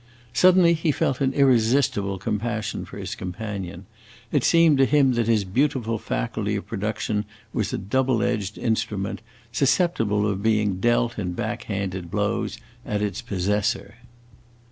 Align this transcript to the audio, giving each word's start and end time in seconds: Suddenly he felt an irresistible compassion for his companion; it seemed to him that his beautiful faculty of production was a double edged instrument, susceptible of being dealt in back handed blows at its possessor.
Suddenly 0.33 0.73
he 0.73 0.91
felt 0.91 1.21
an 1.21 1.31
irresistible 1.33 2.17
compassion 2.17 2.85
for 2.85 2.97
his 2.97 3.13
companion; 3.13 3.85
it 4.31 4.43
seemed 4.43 4.79
to 4.79 4.85
him 4.85 5.13
that 5.13 5.27
his 5.27 5.43
beautiful 5.43 5.99
faculty 5.99 6.55
of 6.55 6.65
production 6.65 7.23
was 7.53 7.71
a 7.71 7.77
double 7.77 8.23
edged 8.23 8.57
instrument, 8.57 9.21
susceptible 9.51 10.25
of 10.27 10.41
being 10.41 10.79
dealt 10.79 11.19
in 11.19 11.33
back 11.33 11.65
handed 11.65 12.09
blows 12.09 12.57
at 12.83 13.03
its 13.03 13.21
possessor. 13.21 13.93